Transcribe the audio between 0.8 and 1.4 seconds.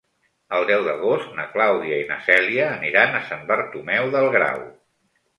d'agost